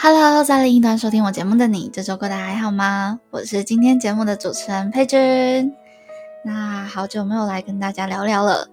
[0.00, 3.18] Hello，在另一端收听我节目的你，这周过得还好吗？
[3.30, 5.74] 我是今天节目的主持人佩君。
[6.44, 8.68] 那好久没有来跟大家聊聊了。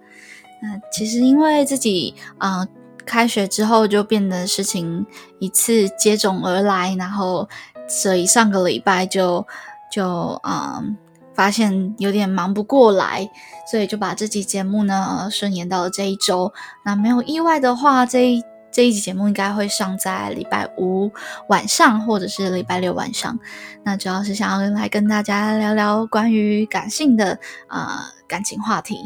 [0.62, 2.64] 那其实因为自己啊，
[3.04, 5.04] 开学之后就变得事情
[5.40, 7.48] 一次接踵而来，然后
[7.88, 9.44] 所以上个礼拜就
[9.90, 10.96] 就嗯
[11.34, 13.28] 发现有点忙不过来，
[13.68, 16.52] 所以就把这期节目呢顺延到了这一周。
[16.84, 18.44] 那没有意外的话，这一。
[18.76, 21.10] 这一集节目应该会上在礼拜五
[21.48, 23.38] 晚上，或者是礼拜六晚上。
[23.82, 28.98] 那主要是想要来跟大家聊聊关于感性的啊感情话题。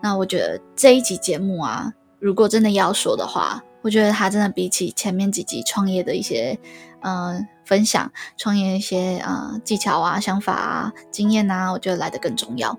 [0.00, 6.56] 那我觉得这一集节目啊，如果真的要说的话，我觉得它真的比起前面几集创业的一些
[7.00, 12.78] 嗯分享，创业一些呃技巧啊、想法啊、经验啊，我觉得来的更重要。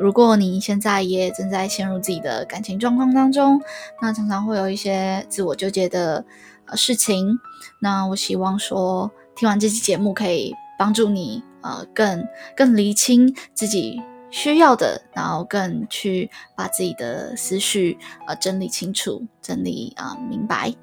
[0.00, 3.62] 如果你现在也正在陷入自己的感情状况当中，
[4.02, 6.24] 那常常会有一些自我纠结的
[6.66, 7.38] 呃事情。
[7.80, 17.96] 那我希望说，听完这期节目可以帮助你呃更更厘清自己需要的，然后更去把自己的思绪
[18.26, 20.74] 呃整理清楚、整理啊明白。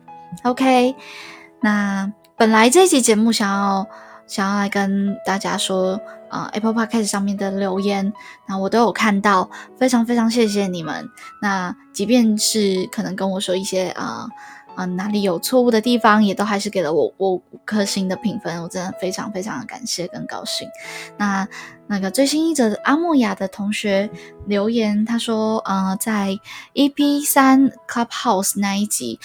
[0.43, 0.95] OK，
[1.61, 3.87] 那本来这期节目想要。
[4.25, 8.11] 想要来跟大家说，呃，Apple Podcast 上面的留言，
[8.47, 11.07] 那我都有看到，非常非常谢谢你们。
[11.41, 14.25] 那即便是可能跟我说一些啊
[14.75, 20.69] 啊哪里有错误的地方，也都还是给了我我五颗星的评分，我真的非常非常的感谢跟高兴。
[21.17, 21.45] 那
[21.85, 24.09] 那个最新一则阿莫雅的同学
[24.47, 26.39] 留言，他说，呃，在
[26.73, 29.19] EP 三 Clubhouse 那一集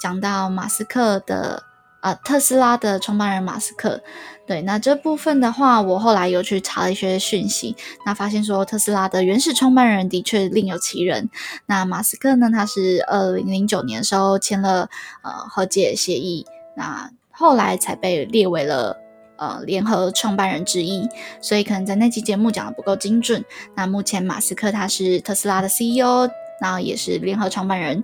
[0.00, 1.64] 讲到马斯克的。
[2.06, 4.00] 啊，特斯拉的创办人马斯克，
[4.46, 7.74] 对，那这部分的话，我后来有去查了一些讯息，
[8.04, 11.28] 那发现说特斯拉的原始创办人的确另有其人。
[11.66, 14.88] 那马斯克呢，他是二零零九年的时候签了
[15.22, 16.46] 呃和解协议，
[16.76, 18.96] 那后来才被列为了
[19.34, 21.08] 呃联合创办人之一，
[21.40, 23.44] 所以可能在那期节目讲的不够精准。
[23.74, 26.30] 那目前马斯克他是特斯拉的 CEO。
[26.60, 28.02] 那也是联合创办人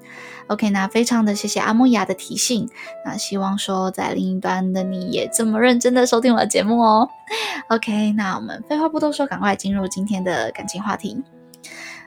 [0.49, 2.69] ，OK，那非常的谢谢阿莫雅的提醒，
[3.05, 7.09] 那希望说在另一端的你也这么认真的收听我的节目哦
[7.69, 11.23] ，OK，那我们废话不多说，赶快进入今天的感情话题。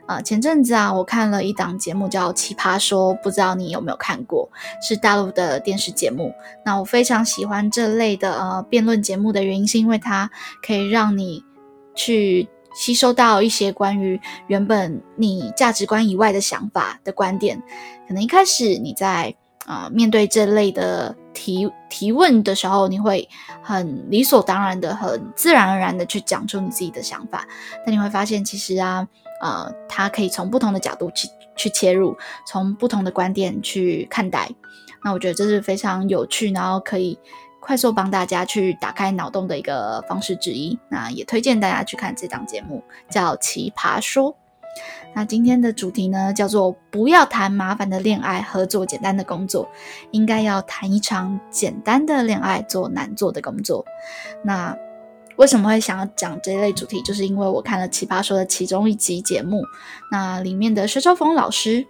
[0.05, 4.47] 啊，前阵子啊，我看了一档节目叫《奇葩说》，不知道你有没有看过，
[4.79, 6.31] 是大陆的电视节目。
[6.63, 10.29] 那我非常喜欢这类的呃辩论节目的原因，是因为它
[10.61, 11.43] 可以让你
[11.95, 12.47] 去。
[12.75, 17.61] 吸收到一些关于原本你价值观以外的想法的观点，
[18.07, 19.33] 可能一开始你在
[19.65, 23.27] 啊面对这类的提提问的时候，你会
[23.63, 27.47] 很理所当然的、很自然而然的去讲出你自己的想法，
[27.85, 29.07] 但你会发现，其实啊，
[29.41, 32.15] 呃，它可以从不同的角度去去切入，
[32.45, 34.49] 从不同的观点去看待。
[35.03, 37.17] 那我觉得这是非常有趣，然后可以。
[37.65, 44.31] 快速帮大家去打开脑洞的一个方式之一，那也推荐大家去看这档节目，叫《奇葩说》。
[45.15, 49.67] 那今天的主题呢，叫做“不要谈麻烦的恋爱，合作简单的工作”，
[50.11, 53.83] 应该要谈一场简单的恋爱，做难做的工作。
[54.43, 54.77] 那
[55.37, 57.01] 为什么会想要讲这类主题？
[57.01, 59.63] 就是因为我看了《奇葩说》的其中一集节目，
[60.11, 61.87] 那里面的薛兆丰老师。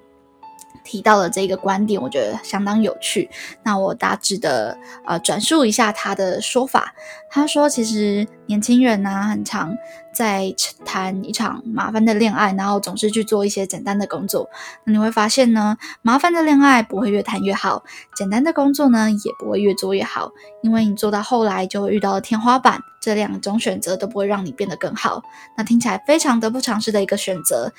[0.85, 3.29] 提到了这个观点，我觉得相当有趣。
[3.63, 6.93] 那我大致的呃转述一下他的说法。
[7.29, 9.75] 他说，其实年轻人呢，很常
[10.13, 10.55] 在
[10.85, 14.49] 谈一场麻烦的恋爱，然后总是去做一些简单的工作。
[14.85, 17.83] 那你会发现呢，麻烦的恋爱不会越谈越好，
[18.15, 20.31] 简单的工作呢也不会越做越好，
[20.61, 22.79] 因为你做到后来就会遇到天花板。
[23.01, 25.21] 这两种选择都不会让你变得更好。
[25.57, 27.73] 那听起来非常得不偿失的一个选择。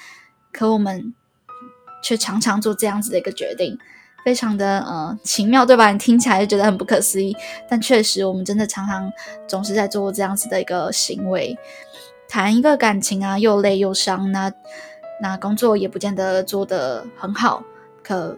[0.52, 1.14] 可我们。
[2.02, 3.78] 却常常做这样子的一个决定，
[4.25, 5.90] 非常的呃奇妙，对吧？
[5.93, 7.37] 你听起来就觉得很不可思议，
[7.69, 9.10] 但确实我们真的常常
[9.46, 11.56] 总是在做这样子的一个行为。
[12.28, 14.52] 谈一个感情啊，又累又伤，那
[15.22, 17.62] 那工作也不见得做得很好，
[18.02, 18.37] 可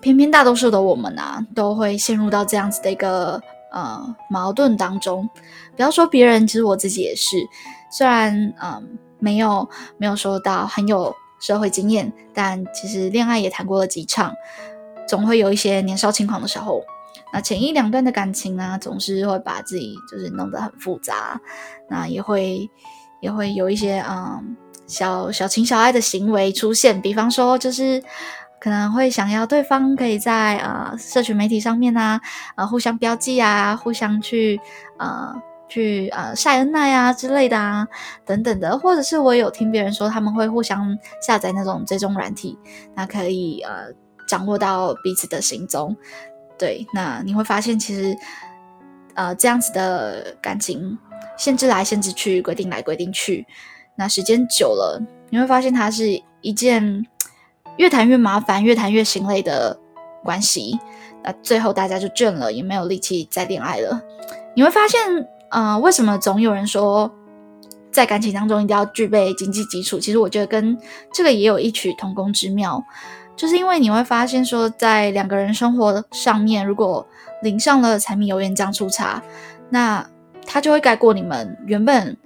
[0.00, 3.40] 偏偏大多数的我们啊，都会陷入到这样子的一个
[3.70, 5.28] 呃矛盾当中。
[5.76, 7.36] 不要说别人，其实我自己也是。
[7.90, 14.34] 虽然嗯没有没有说到很有社会经验，但其实恋爱也谈过了几场，
[15.08, 16.82] 总会有一些年少轻狂的时候。
[17.32, 21.40] 那前一两段的感情呢，总是会把自己就是弄得很复杂，
[21.88, 22.70] 那也会
[23.20, 24.56] 也会有一些嗯
[24.86, 28.02] 小小情小爱的行为出现，比方说就是
[28.60, 32.20] 可能会想要对方可以在呃社群媒体上面啊，
[32.54, 34.60] 呃互相标记啊，互相去
[34.98, 35.34] 呃
[35.68, 37.86] 去呃晒恩爱啊之类的啊
[38.24, 42.58] 等等的，或者是我有听别人说他们会互相下载那种追踪软体，
[42.94, 43.92] 那可以呃
[44.28, 45.96] 掌握到彼此的行踪。
[46.58, 48.16] 对，那你会发现，其实，
[49.14, 50.96] 呃，这样子的感情
[51.36, 53.46] 限制来限制去，规定来规定去，
[53.96, 57.04] 那时间久了，你会发现它是一件
[57.76, 59.78] 越谈越麻烦、越谈越心累的
[60.24, 60.78] 关系。
[61.22, 64.00] 那最后大家就倦了，也没有力气再恋爱了。
[64.54, 67.10] 你会发现，呃，为什么总有人说
[67.90, 69.98] 在感情当中一定要具备经济基础？
[69.98, 70.76] 其实我觉得跟
[71.12, 72.82] 这个也有异曲同工之妙。
[73.36, 77.06] 就是因为你会发现，说在两个人生活上面，如果
[77.42, 79.22] 淋上了柴米油盐酱醋茶，
[79.68, 80.08] 那
[80.46, 82.16] 它就会盖过你们原本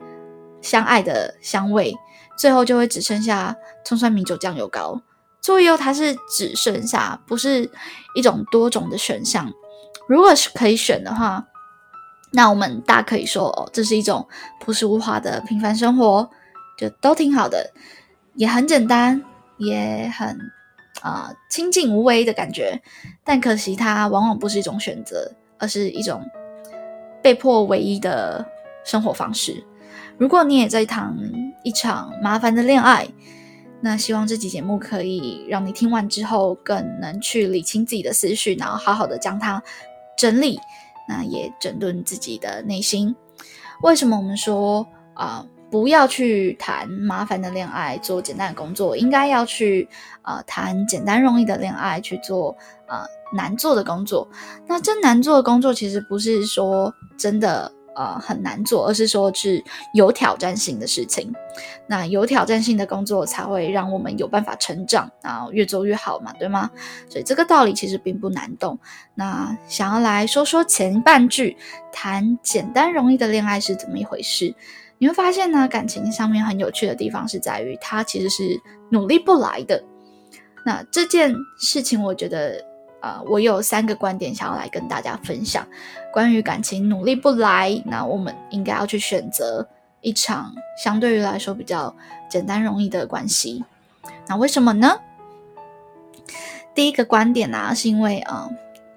[0.62, 1.96] 相爱的香味，
[2.38, 5.02] 最后就会只剩下葱蒜米酒酱油膏。
[5.40, 7.68] 最后它是只剩下，不是
[8.14, 9.52] 一种多种的选项。
[10.06, 11.44] 如果是可以选的话，
[12.32, 14.26] 那我们大可以说，哦，这是一种
[14.60, 16.30] 朴实无华的平凡生活，
[16.78, 17.72] 就都挺好的，
[18.34, 19.22] 也很简单，
[19.58, 20.38] 也很。
[21.02, 22.78] 啊，清静无为的感觉，
[23.24, 26.22] 但可惜它往往不是一种选择，而是一种
[27.22, 28.44] 被迫唯一的
[28.84, 29.64] 生活方式。
[30.18, 31.16] 如果你也在谈
[31.62, 33.08] 一场麻烦的恋爱，
[33.80, 39.62] 那希望这期节目可以让你听完之后更能去理清自己的思绪，然后好好的将它
[40.18, 40.60] 整理，
[41.08, 43.14] 那也整顿自己的内心。
[43.82, 45.46] 为什么我们说啊？
[45.70, 49.88] 不要去谈麻烦的恋爱，做简单的工作，应该要去
[50.20, 52.56] 啊谈简单容易的恋爱，去做
[52.88, 54.28] 呃难做的工作。
[54.66, 59.62] 那这难做的工作其实不是说真的呃很难做，而是说是
[59.94, 61.32] 有挑战性的事情。
[61.86, 66.70] 那有挑战性的工作才会让我们有办法成长，然后越做越好嘛，对吗？
[67.08, 68.78] 所以这个道理其实并不难懂。
[69.14, 71.56] 那想要来说说前半句，
[71.92, 74.54] 谈简单容易的恋爱是怎么一回事？
[74.98, 78.60] 你会发现呢，感情上面很有趣的地方是在于，它其实是
[78.90, 79.82] 努力不来的。
[80.66, 82.62] 那这件事情，我觉得，
[83.00, 85.66] 呃，我有三个观点想要来跟大家分享。
[86.12, 89.68] 关于感情努力不来，那我们应该要去选择
[90.00, 91.94] 一场相对于来说比较
[92.28, 93.64] 简单容易的关系。
[94.26, 95.00] 那为什么呢？
[96.74, 98.50] 第一个观点呢，是因为，呃，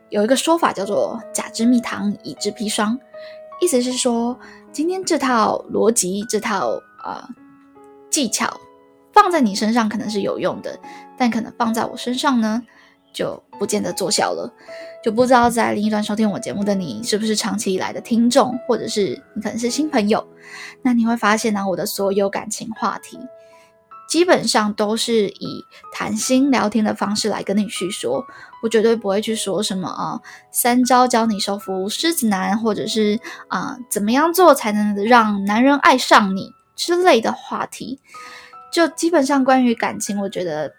[0.10, 3.00] 有一个说法叫做“甲之蜜糖，乙之砒霜”，
[3.62, 4.40] 意思是说。
[4.74, 7.30] 今天这套逻辑，这套啊
[8.10, 8.60] 技巧
[9.14, 10.80] 放在你身上可能是有用的，
[11.16, 12.64] 但可能放在我身上呢，
[13.14, 14.52] 就不见得奏效了。
[15.04, 20.26] 就不知道在另一端收听我节目的你，是不是长期以来的听众，或者是你可能是新朋友？
[20.82, 23.20] 那你会发现呢，我的所有感情话题。
[24.06, 28.24] 基本上都是以谈心聊天的方式来跟你去说，
[28.62, 30.22] 我绝对不会去说什么啊
[30.52, 38.00] 三招教你收服狮子男，或者是啊怎么样做才能让男人爱上你之类的话题。
[38.72, 40.72] 就基本上关于感情，我觉得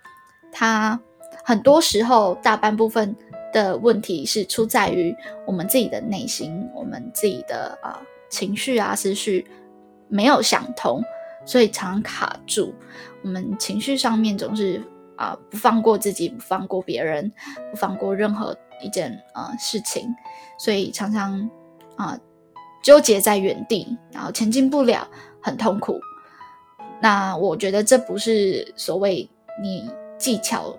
[0.53, 1.01] 它
[1.45, 3.15] 很多时候大半部分
[3.53, 5.15] 的问题是出在于
[5.47, 9.47] 我们自己的内心，我们自己的啊情绪啊思绪
[10.09, 11.03] 没有想通。
[11.47, 12.75] 所以常常卡住，
[13.23, 14.83] 我们情绪上面总是
[15.15, 17.31] 啊不放过自己，不放过别人，
[17.71, 20.09] 不放过任何一件呃事情，
[20.59, 21.51] 所以常常
[21.97, 22.19] 啊
[22.83, 25.07] 纠结在原地，然后前进不了，
[25.43, 26.01] 很痛苦。
[27.03, 29.29] 那我觉得这不是所谓
[29.63, 30.75] 你技巧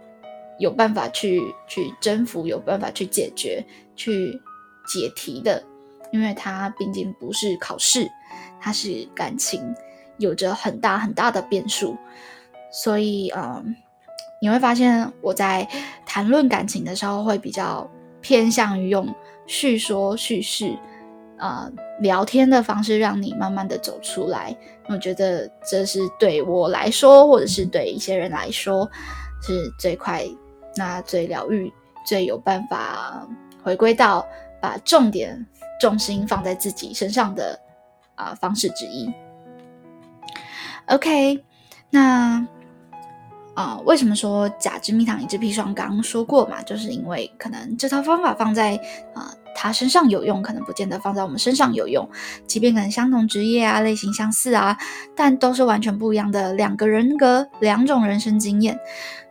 [0.60, 3.64] 有办法去去征服，有办法去解决、
[3.96, 4.40] 去
[4.88, 5.64] 解题的，
[6.12, 8.10] 因为它毕竟不是考试，
[8.60, 9.62] 它是感情。
[10.18, 11.98] 有着很大很大的变数，
[12.72, 13.76] 所以嗯，
[14.42, 15.68] 你会发现我在
[16.06, 17.86] 谈论感情的时候，会比较
[18.22, 19.14] 偏向于用
[19.46, 20.74] 叙说、叙事，
[21.38, 21.70] 呃，
[22.00, 24.56] 聊天的方式，让你慢慢的走出来。
[24.88, 28.90] 我觉得这是对我来说，或者是对一些人来说，
[29.42, 30.24] 是最快、
[30.76, 31.72] 那最疗愈、
[32.06, 33.28] 最有办法
[33.64, 34.26] 回归到
[34.62, 35.46] 把重点、
[35.80, 37.60] 重心放在自己身上的
[38.16, 39.12] 啊方式之一。
[40.88, 41.44] OK，
[41.90, 42.46] 那
[43.56, 45.74] 啊，为什么说假肢蜜糖，乙之砒霜？
[45.74, 48.76] 刚刚说过嘛，就是因为可能这套方法放在
[49.14, 52.08] 啊他身上有用，可能不见得放在我们身上有用。
[52.46, 54.78] 即便可能相同职业啊，类型相似啊，
[55.16, 58.78] 但都是完全不一样的两个人格，两种人生经验。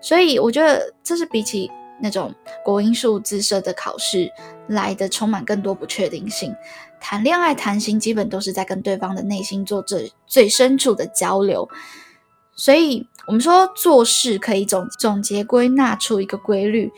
[0.00, 4.31] 所以我觉得这是比起那种国英数自设的考试
[4.66, 6.54] 来的充满更多不确定性。
[7.00, 11.69] 谈恋爱谈心，基本都是在跟对方的内心做最最深处的交流。
[12.57, 16.93] 所以，我们说做事可以总总结归纳出一个规律，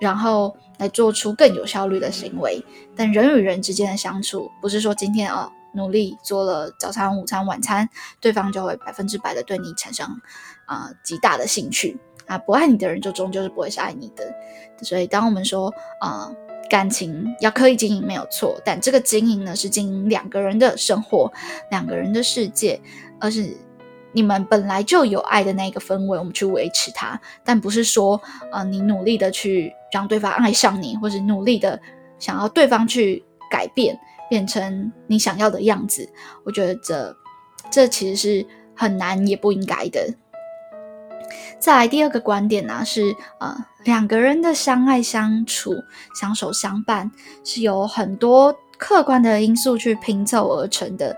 [0.00, 2.64] 然后来做出更有效率的行为。
[2.94, 7.88] 但人与人之间的相处，不是说今天啊努力做了早餐、午餐、晚餐，
[8.20, 10.06] 对方就会百分之百的对你产生
[10.66, 12.38] 啊极大的兴趣啊。
[12.38, 14.32] 不爱你的人，就终究是不会是爱你的。
[14.82, 16.30] 所以，当我们说啊
[16.70, 21.32] 感情要刻意经营没有错，但这个经营呢是经营两个人的生活、
[21.70, 22.80] 两个人的世界，
[23.18, 23.56] 而是。
[24.14, 28.18] 你们本来就有爱的那个氛围，我们去维持它，但不是说，
[28.52, 31.78] 呃，你努力的去让对方爱上你，或者努力的
[32.18, 33.98] 想要对方去改变，
[34.30, 36.08] 变成你想要的样子。
[36.44, 37.16] 我觉得这
[37.70, 40.14] 这其实是很难也不应该的。
[41.58, 45.72] 再来第二个观点呢，是呃，两个人的相爱相处、
[46.14, 47.10] 相守相伴，
[47.42, 51.16] 是有很多客观的因素去拼凑而成的。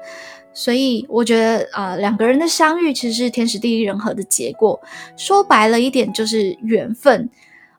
[0.58, 4.80] 所以我觉得啊，两个人的相遇其实是天时地利人和的结果。
[5.14, 7.28] 说白了一点，就是缘分。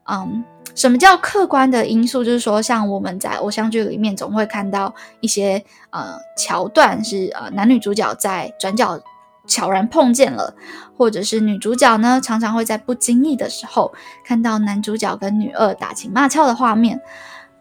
[0.06, 0.44] 嗯，
[0.76, 2.24] 什么叫客观的因素？
[2.24, 9.02] 就是说，像我们在偶像剧里面总会看到一些呃桥段，是呃男女主角在转角
[9.48, 10.56] 悄然碰见了，
[10.96, 13.92] 或者是女主角呢常常会在不经意的时候
[14.24, 17.02] 看到男主角跟女二打情骂俏的画面。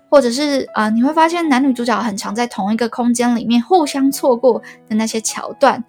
[0.08, 5.84] 或者是啊，你会发现男女主角很常在同一个空间里面互相错过的那些桥段，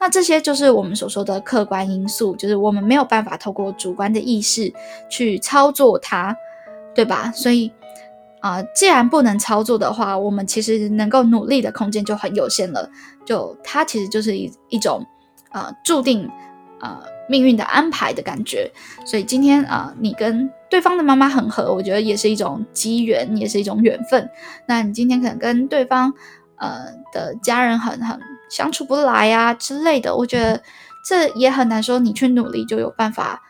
[0.00, 4.72] 那这些就是我们所说的客观因素，就是我们没有办法透过主观的意识
[5.08, 6.36] 去操作它，
[6.94, 7.30] 对吧？
[7.32, 7.72] 所以
[8.40, 12.88] 啊，既然不能操作的话，我们其实能够努力的空间就很有限了。
[13.24, 15.04] 就它其实就是一一种
[15.50, 16.30] 啊注定
[16.80, 18.70] 呃命运的安排的感觉。
[19.04, 24.28] 所以今天啊，你跟对方的妈妈很合，我觉得也是一种机缘，也是一种缘分。
[24.66, 26.12] 那你今天可能跟对方
[26.56, 30.62] 呃的家人很很相处不来啊之类的，我觉得
[31.04, 33.42] 这也很难说你去努力就有办法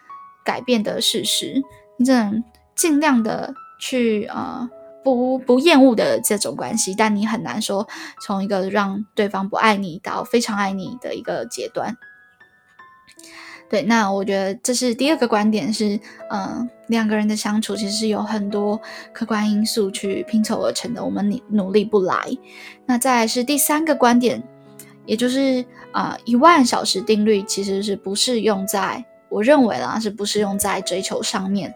[0.45, 1.63] 改变的事实。
[1.99, 4.69] 你只能尽量的去呃
[5.03, 7.89] 不不厌恶的这种关系，但你很难说
[8.21, 11.97] 从一个让对方不爱你到非常爱你的一个阶段。
[13.69, 15.99] 对，那我觉得这是第二个观点，是
[16.31, 18.81] 嗯，两个人的相处其实是有很多
[19.13, 22.17] 客观因素去拼凑而成的，我们努努力不来。
[22.87, 24.41] 那再来是第三个观点，
[25.05, 31.75] 也就是啊，一万小时定律其实是不适用在我认为啦，是不适用在追求上面，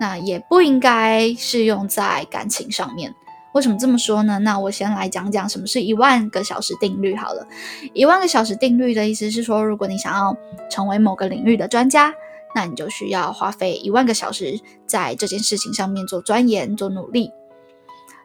[0.00, 3.14] 那也不应该适用在感情上面。
[3.52, 4.38] 为什么这么说呢？
[4.38, 7.46] 那我先来讲讲什么是一万个小时定律好了。
[7.92, 10.36] 一万个小时定律的意思是说，如果你想要
[10.70, 12.14] 成为某个领域的专家，
[12.54, 17.30] 那你就需要花费一万个小时在这件事情上面做钻研、做努力。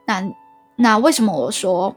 [0.05, 0.23] 那
[0.77, 1.95] 那为什么我说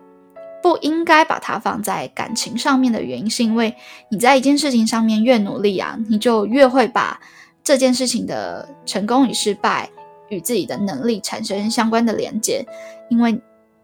[0.63, 3.75] 不应该把它放在感情上面的原因，是因为
[4.11, 7.21] 你在一件事情上面越努力啊，你就越会把
[7.63, 9.89] 这件事情的成功与失败。
[10.31, 12.65] 与自己的能力产生相关的连接，
[13.11, 13.39] 因为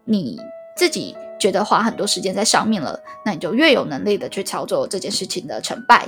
[0.05, 0.39] 你
[0.75, 6.07] 自己觉得花很多时间在上面了，那你就越有能力的去操作这件事情的成败，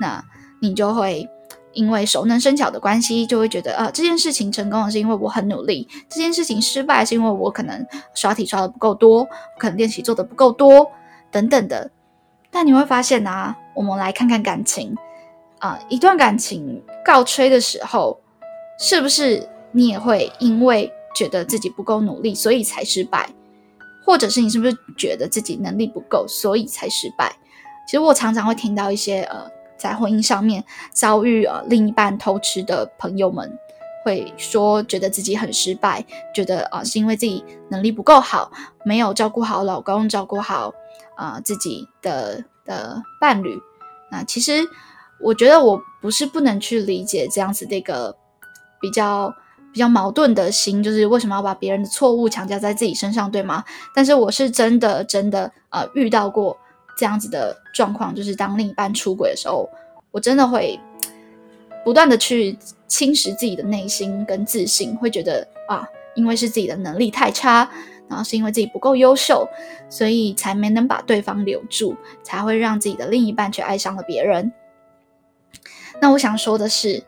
[0.00, 0.24] 那
[0.62, 1.28] 你就会
[1.72, 9.26] 因为熟能生巧的关系，就会觉得啊，这件事情成功了是因为我很努力，这件事情失败是因为我可能刷题刷的不够多，
[9.58, 10.90] 可能练习做的不够多
[11.30, 11.90] 等等的。
[12.50, 14.96] 但你会发现啊，我们来看看感情
[15.58, 18.20] 啊，一段感情告吹的时候，
[18.78, 19.48] 是不是？
[19.72, 23.28] 你也会因为觉得自己不够努力，所以才失败，
[24.04, 27.34] 或者是你是不是觉得自己能力不够，所以才失败？
[27.86, 33.52] 其实我常常会听到一些呃，在婚姻上面遭遇呃另一半偷吃的朋友们，
[34.04, 38.52] 会说觉得自己很失败，觉得啊是因为自己能力不够好，
[38.84, 40.72] 没有照顾好老公，照顾好
[41.16, 43.58] 啊自己的的伴侣。
[44.12, 44.64] 那其实
[45.20, 48.16] 我觉得我不是不能去理解这样子的一个
[48.80, 49.34] 比较。
[49.72, 53.64] 比较矛盾的心，就是为什么要把别人的错误强加在自己身上，对吗？
[53.94, 56.58] 但是我是真的真的呃遇到过
[56.96, 59.68] 这样子的状况，就是当另一半出轨的时候，
[60.10, 60.78] 我真的会
[61.84, 62.58] 不断的去
[62.88, 65.86] 侵蚀自己的内心跟自信，会觉得啊，
[66.16, 67.70] 因为是自己的能力太差，
[68.08, 69.48] 然后是因为自己不够优秀，
[69.88, 74.52] 所以才没能把对方留住，才会让自己的另一半去爱上了别人。
[76.00, 77.04] 那我想说的是，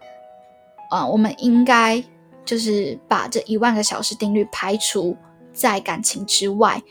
[0.90, 2.04] 啊，我们应该。
[2.44, 5.16] 就是把这一万个小时定律排除
[5.52, 6.82] 在感情之外，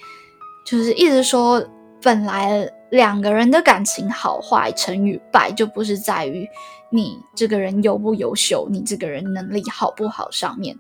[0.66, 1.64] 就是一直说，
[2.02, 6.48] 本来两个人的感情好坏、成与败，就不是在于
[6.90, 10.78] 你这个人优不优秀，你这个人能力好不好上面。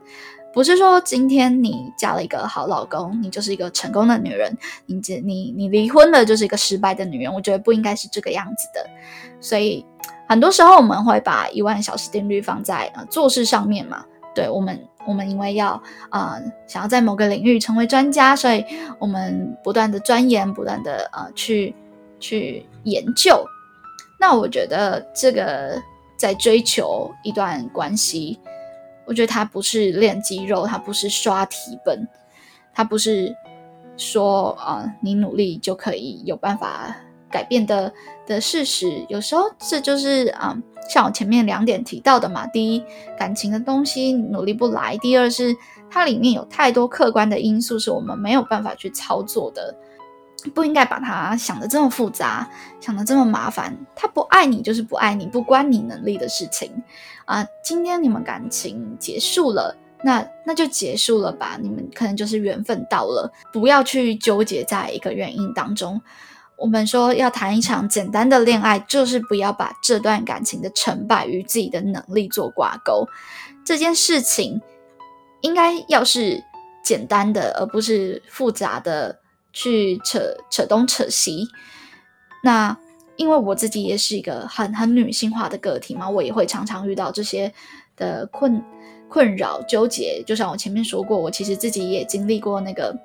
[0.53, 4.53] 不是说今天你嫁了一个好老公，你就是一个成功的女人；
[4.85, 7.33] 你这你你离婚了就是一个失败的女人。
[7.33, 8.85] 我觉得不应该是这个样子的。
[9.39, 9.85] 所以
[10.27, 14.03] 很多时候我们会把一万小时定律放在呃做事上面嘛。
[14.33, 18.63] 对我们，我们因为要呃想要在某个领域成为专家，所以
[18.99, 21.75] 我们不断的钻研，不断的呃去
[22.19, 23.45] 去研究。
[24.19, 25.81] 那我觉得这个
[26.15, 28.39] 在追求一段关系。
[29.05, 32.07] 我觉得它不是练肌肉，它不是刷题本，
[32.71, 33.35] 它不是
[33.97, 36.95] 说啊，你努力就可以有办法
[37.31, 37.93] 改变的
[38.27, 39.05] 的事实。
[39.09, 40.55] 有时候这就是啊，
[40.89, 42.45] 像我前面两点提到的嘛。
[42.47, 42.83] 第一，
[43.17, 45.55] 感情的东西努力不来；第二是
[45.89, 49.75] 它里面有太多客观的因素，是我们没有办法去操作的。
[50.55, 53.77] 不应该把它想的这么复杂，想的这么麻烦。
[53.95, 56.71] 他不爱你就是不爱你，不关你能力的事情
[57.25, 57.45] 啊。
[57.63, 61.59] 今天你们感情结束了，那那就结束了吧。
[61.61, 66.01] 你们可能就是缘分到了，不要去纠结在一个原因当中。
[66.61, 73.05] 我们说要谈一场简单的恋爱，就是不要把这段感情的成败与自己的能力做挂钩。
[73.65, 74.61] 这件事情
[75.41, 76.41] 应该要是
[76.83, 79.17] 简单的，而不是复杂的。
[79.53, 81.45] 去扯扯东扯西，
[82.41, 82.77] 那
[83.17, 87.53] 因为我自己也是一个很很女性化的个体嘛，我也会常常遇到这些
[87.97, 88.63] 的困
[89.09, 90.23] 困扰纠结。
[90.25, 92.97] 就像我前面说过，我其实自己也经历过那个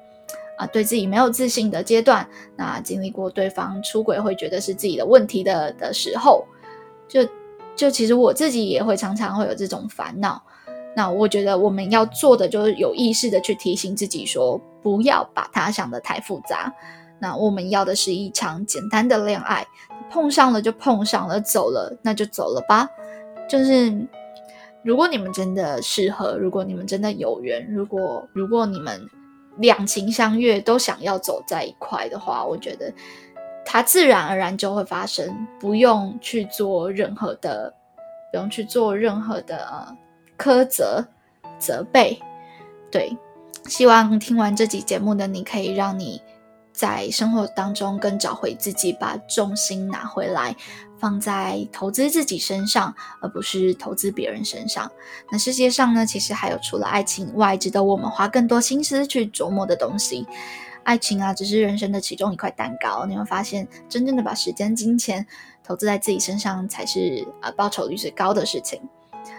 [0.57, 6.45] 啊，对自己没有自信的阶段，那经历过对方出轨会觉得是自己的问题的的时候，
[7.09, 7.21] 就
[7.75, 10.43] 就其实我自己也会常常会有这种烦恼。
[10.97, 16.75] 那我觉得我们要做的就是有意识的去提醒自己说，不要把它想得太复杂。
[17.19, 19.67] 那我们要的是一场简单的恋爱，
[20.11, 22.89] 碰上了就碰上了，走了那就走了吧。
[23.47, 24.09] 就是
[24.83, 29.07] 如果你们真的适合，如果你们真的有缘，如果如果你们
[29.59, 32.93] 两情相悦，都想要走在一块的话，我觉得
[33.65, 37.73] 它自然而然就会发生，不用去做任何的，
[38.31, 39.97] 不用去做任何的。
[40.39, 41.03] 苛责、
[41.59, 42.21] 责备，
[42.91, 43.17] 对，
[43.65, 46.21] 希望听完这集节目的你，可以让你
[46.77, 50.55] 在生活当中更找回自己，把重心拿回来，
[50.99, 54.91] 放在投资自己身上，而不是投资别人身上。
[55.31, 60.27] 那世界上呢，其实还有除了爱情以外，值得我们花更多心思去琢磨的东西。
[60.83, 63.07] 爱情啊，只是人生的其中一块蛋糕。
[63.07, 65.27] 你会发现，真正的把时间、金钱
[65.65, 68.81] 投资在自己身上，才是啊，报酬率最高的事情。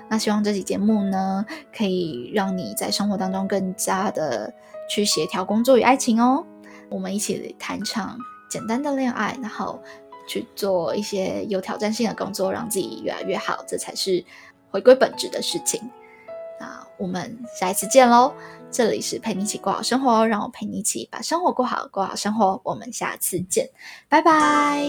[0.10, 4.52] 那希望这期节目呢，可以让你在生活当中更加的
[4.90, 6.44] 去协调工作与爱情哦。
[6.90, 8.18] 我们一起谈场
[8.50, 9.82] 简单的恋爱，然后
[10.28, 14.24] 去做一些有挑战性的工作，让自己越来越好，这才是
[14.70, 15.82] 回归本质的事情。
[16.60, 18.34] 那我们下一次见喽！
[18.72, 22.60] 这里是陪你一起过好生活，让我陪你一起把生活过好，过好生活。
[22.64, 23.70] 我们下次见，
[24.10, 24.84] 拜拜。